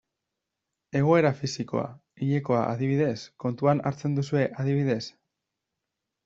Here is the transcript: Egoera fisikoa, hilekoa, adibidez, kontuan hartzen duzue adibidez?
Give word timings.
Egoera 0.99 1.31
fisikoa, 1.41 1.83
hilekoa, 2.21 2.63
adibidez, 2.71 3.13
kontuan 3.45 3.85
hartzen 3.91 4.17
duzue 4.21 4.49
adibidez? 4.65 5.01